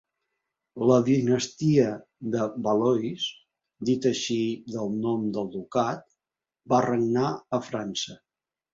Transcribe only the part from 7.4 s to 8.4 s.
a França.